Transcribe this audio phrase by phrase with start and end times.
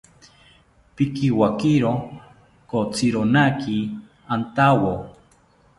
[0.95, 1.91] Pikiwakiro
[2.69, 3.75] kotzironaki
[4.33, 4.93] antawo